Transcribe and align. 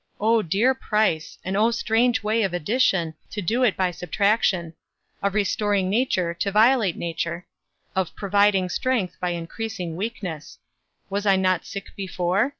O 0.19 0.41
dear 0.41 0.73
price, 0.73 1.37
and 1.45 1.55
O 1.55 1.69
strange 1.69 2.23
way 2.23 2.41
of 2.41 2.55
addition, 2.55 3.13
to 3.29 3.39
do 3.39 3.61
it 3.61 3.77
by 3.77 3.91
subtraction; 3.91 4.73
of 5.21 5.35
restoring 5.35 5.91
nature, 5.91 6.33
to 6.33 6.51
violate 6.51 6.97
nature; 6.97 7.45
of 7.95 8.15
providing 8.15 8.67
strength, 8.67 9.19
by 9.19 9.29
increasing 9.29 9.95
weakness. 9.95 10.57
Was 11.11 11.27
I 11.27 11.35
not 11.35 11.67
sick 11.67 11.95
before? 11.95 12.49